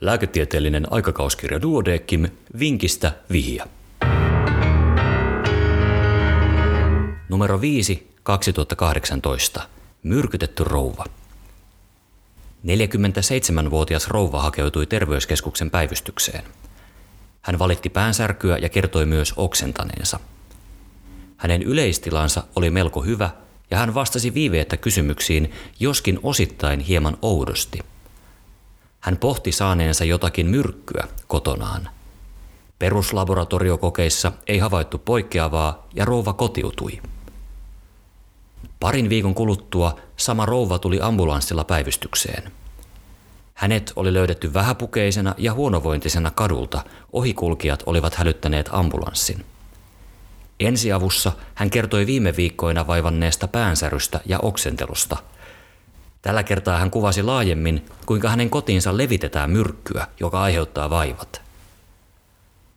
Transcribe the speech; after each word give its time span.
Lääketieteellinen 0.00 0.92
aikakauskirja 0.92 1.62
Duodeckim 1.62 2.28
Vinkistä 2.58 3.12
vihiä. 3.32 3.66
Numero 7.28 7.60
5 7.60 8.10
2018. 8.22 9.62
Myrkytetty 10.02 10.64
rouva. 10.64 11.04
47-vuotias 12.66 14.08
rouva 14.08 14.42
hakeutui 14.42 14.86
terveyskeskuksen 14.86 15.70
päivystykseen. 15.70 16.44
Hän 17.42 17.58
valitti 17.58 17.88
päänsärkyä 17.90 18.58
ja 18.58 18.68
kertoi 18.68 19.06
myös 19.06 19.34
oksentaneensa. 19.36 20.20
Hänen 21.36 21.62
yleistilansa 21.62 22.42
oli 22.56 22.70
melko 22.70 23.00
hyvä 23.00 23.30
ja 23.70 23.78
hän 23.78 23.94
vastasi 23.94 24.34
viiveettä 24.34 24.76
kysymyksiin, 24.76 25.52
joskin 25.80 26.20
osittain 26.22 26.80
hieman 26.80 27.18
oudosti. 27.22 27.78
Hän 29.00 29.16
pohti 29.16 29.52
saaneensa 29.52 30.04
jotakin 30.04 30.46
myrkkyä 30.46 31.08
kotonaan. 31.26 31.88
Peruslaboratoriokokeissa 32.78 34.32
ei 34.46 34.58
havaittu 34.58 34.98
poikkeavaa 34.98 35.86
ja 35.94 36.04
rouva 36.04 36.32
kotiutui. 36.32 37.02
Parin 38.80 39.08
viikon 39.08 39.34
kuluttua 39.34 39.96
sama 40.16 40.46
rouva 40.46 40.78
tuli 40.78 40.98
ambulanssilla 41.02 41.64
päivystykseen. 41.64 42.52
Hänet 43.54 43.92
oli 43.96 44.12
löydetty 44.12 44.54
vähäpukeisena 44.54 45.34
ja 45.38 45.52
huonovointisena 45.52 46.30
kadulta. 46.30 46.84
Ohikulkijat 47.12 47.82
olivat 47.86 48.14
hälyttäneet 48.14 48.68
ambulanssin. 48.72 49.44
Ensiavussa 50.60 51.32
hän 51.54 51.70
kertoi 51.70 52.06
viime 52.06 52.36
viikkoina 52.36 52.86
vaivanneesta 52.86 53.48
päänsärystä 53.48 54.20
ja 54.26 54.38
oksentelusta. 54.38 55.16
Tällä 56.22 56.42
kertaa 56.42 56.78
hän 56.78 56.90
kuvasi 56.90 57.22
laajemmin, 57.22 57.86
kuinka 58.06 58.28
hänen 58.28 58.50
kotiinsa 58.50 58.96
levitetään 58.96 59.50
myrkkyä, 59.50 60.06
joka 60.20 60.42
aiheuttaa 60.42 60.90
vaivat. 60.90 61.42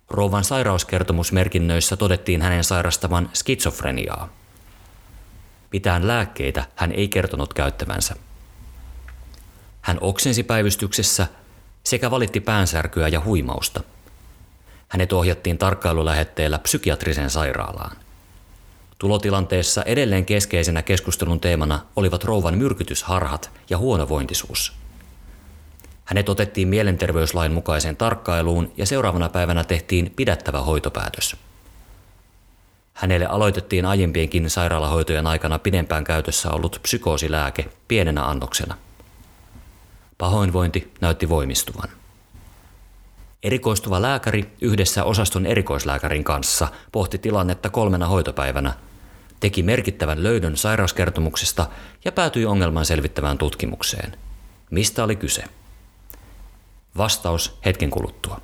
Rouvan 0.09 0.43
sairauskertomusmerkinnöissä 0.43 1.97
todettiin 1.97 2.41
hänen 2.41 2.63
sairastavan 2.63 3.29
skitsofreniaa. 3.33 4.29
Mitään 5.71 6.07
lääkkeitä 6.07 6.65
hän 6.75 6.91
ei 6.91 7.07
kertonut 7.07 7.53
käyttävänsä. 7.53 8.15
Hän 9.81 9.97
oksensi 10.01 10.43
päivystyksessä 10.43 11.27
sekä 11.83 12.11
valitti 12.11 12.39
päänsärkyä 12.39 13.07
ja 13.07 13.21
huimausta. 13.21 13.81
Hänet 14.87 15.13
ohjattiin 15.13 15.57
tarkkailulähetteellä 15.57 16.59
psykiatrisen 16.59 17.29
sairaalaan. 17.29 18.02
Tulotilanteessa 18.99 19.83
edelleen 19.83 20.25
keskeisenä 20.25 20.81
keskustelun 20.81 21.39
teemana 21.39 21.79
olivat 21.95 22.23
rouvan 22.23 22.57
myrkytysharhat 22.57 23.51
ja 23.69 23.77
huonovointisuus. 23.77 24.73
Hänet 26.05 26.29
otettiin 26.29 26.67
mielenterveyslain 26.67 27.51
mukaiseen 27.51 27.95
tarkkailuun 27.95 28.71
ja 28.77 28.85
seuraavana 28.85 29.29
päivänä 29.29 29.63
tehtiin 29.63 30.13
pidättävä 30.15 30.61
hoitopäätös. 30.61 31.35
Hänelle 32.93 33.25
aloitettiin 33.25 33.85
aiempienkin 33.85 34.49
sairaalahoitojen 34.49 35.27
aikana 35.27 35.59
pidempään 35.59 36.03
käytössä 36.03 36.51
ollut 36.51 36.79
psykoosilääke 36.81 37.65
pienenä 37.87 38.25
annoksena. 38.25 38.77
Pahoinvointi 40.17 40.93
näytti 41.01 41.29
voimistuvan. 41.29 41.89
Erikoistuva 43.43 44.01
lääkäri 44.01 44.51
yhdessä 44.61 45.03
osaston 45.03 45.45
erikoislääkärin 45.45 46.23
kanssa 46.23 46.67
pohti 46.91 47.17
tilannetta 47.17 47.69
kolmena 47.69 48.07
hoitopäivänä, 48.07 48.73
teki 49.39 49.63
merkittävän 49.63 50.23
löydön 50.23 50.57
sairauskertomuksesta 50.57 51.67
ja 52.05 52.11
päätyi 52.11 52.45
ongelman 52.45 52.85
selvittävään 52.85 53.37
tutkimukseen. 53.37 54.17
Mistä 54.71 55.03
oli 55.03 55.15
kyse? 55.15 55.43
Vastaus 56.97 57.57
hetken 57.65 57.89
kuluttua. 57.89 58.41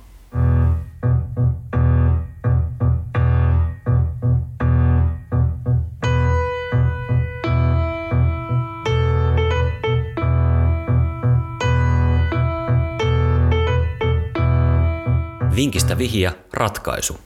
Vinkistä 15.60 15.98
vihiä, 15.98 16.32
ratkaisu. 16.52 17.20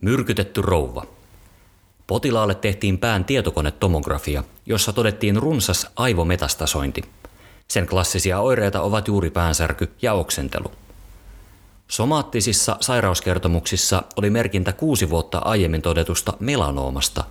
Myrkytetty 0.00 0.62
rouva. 0.62 1.06
Potilaalle 2.06 2.54
tehtiin 2.54 2.98
pään 2.98 3.24
tietokonetomografia, 3.24 4.44
jossa 4.66 4.92
todettiin 4.92 5.36
runsas 5.36 5.86
aivometastasointi. 5.96 7.02
Sen 7.68 7.86
klassisia 7.86 8.40
oireita 8.40 8.80
ovat 8.82 9.08
juuri 9.08 9.30
päänsärky 9.30 9.90
ja 10.02 10.12
oksentelu. 10.12 10.70
Somaattisissa 11.88 12.76
sairauskertomuksissa 12.80 14.02
oli 14.16 14.30
merkintä 14.30 14.72
kuusi 14.72 15.10
vuotta 15.10 15.38
aiemmin 15.38 15.82
todetusta 15.82 16.32
melanoomasta, 16.40 17.24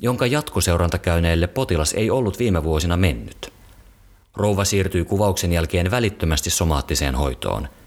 jonka 0.00 0.26
jatkoseurantakäyneille 0.26 1.46
potilas 1.46 1.92
ei 1.92 2.10
ollut 2.10 2.38
viime 2.38 2.64
vuosina 2.64 2.96
mennyt. 2.96 3.52
Rouva 4.36 4.64
siirtyi 4.64 5.04
kuvauksen 5.04 5.52
jälkeen 5.52 5.90
välittömästi 5.90 6.50
somaattiseen 6.50 7.14
hoitoon– 7.14 7.68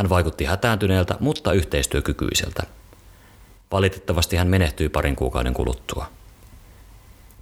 hän 0.00 0.10
vaikutti 0.10 0.44
hätääntyneeltä, 0.44 1.16
mutta 1.20 1.52
yhteistyökykyiseltä. 1.52 2.62
Valitettavasti 3.72 4.36
hän 4.36 4.48
menehtyi 4.48 4.88
parin 4.88 5.16
kuukauden 5.16 5.54
kuluttua. 5.54 6.06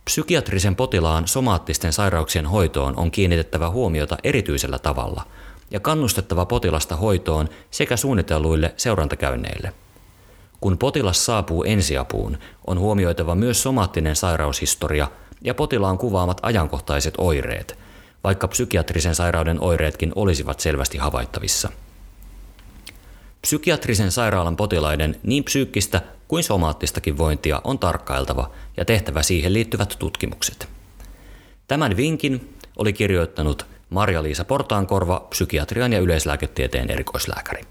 Psykiatrisen 0.05 0.77
potilaan 0.77 1.29
somaattisten 1.29 1.93
sairauksien 1.93 2.47
hoitoon 2.47 2.97
on 2.97 3.11
kiinnitettävä 3.11 3.71
huomiota 3.71 4.19
erityisellä 4.25 4.79
tavalla 4.79 5.27
ja 5.71 5.81
kannustettava 5.81 6.47
potilasta 6.47 6.97
hoitoon 6.97 7.49
sekä 7.71 7.97
suunnitelluille 7.97 8.75
seurantakäynneille. 8.77 9.73
Kun 10.61 10.79
potilas 10.79 11.27
saapuu 11.27 11.65
ensiapuun, 11.65 12.39
on 12.67 12.79
huomioitava 12.79 13.35
myös 13.35 13.63
somaattinen 13.63 14.17
sairaushistoria 14.17 15.09
ja 15.41 15.55
potilaan 15.55 15.99
kuvaamat 15.99 16.41
ajankohtaiset 16.43 17.15
oireet, 17.19 17.79
vaikka 18.25 18.49
psykiatrisen 18.49 19.15
sairauden 19.15 19.61
oireetkin 19.61 20.13
olisivat 20.15 20.61
selvästi 20.61 20.99
havaittavissa– 20.99 21.69
Psykiatrisen 23.41 24.11
sairaalan 24.11 24.57
potilaiden 24.57 25.17
niin 25.23 25.45
psyykkistä 25.45 26.03
kuin 26.29 26.45
somaattistakin 26.45 27.19
vointia 27.19 27.61
on 27.65 27.79
tarkkailtava 27.79 28.51
ja 28.77 28.85
tehtävä 28.85 29.23
siihen 29.23 29.53
liittyvät 29.53 29.97
tutkimukset. 29.99 30.69
Tämän 31.69 31.97
vinkin 31.97 32.55
oli 32.77 32.93
kirjoittanut 32.93 33.67
Marja-Liisa 33.91 34.45
Portaankorva, 34.45 35.27
psykiatrian 35.31 35.93
ja 35.93 36.01
yleislääketieteen 36.01 36.91
erikoislääkäri. 36.91 37.63